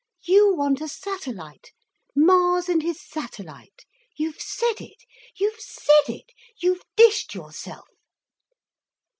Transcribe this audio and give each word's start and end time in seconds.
You 0.23 0.55
want 0.55 0.81
a 0.81 0.87
satellite, 0.87 1.73
Mars 2.15 2.67
and 2.67 2.81
his 2.81 2.99
satellite! 2.99 3.85
You've 4.17 4.41
said 4.41 4.77
it—you've 4.81 5.59
said 5.59 6.07
it—you've 6.11 6.81
dished 6.97 7.35
yourself!" 7.35 7.87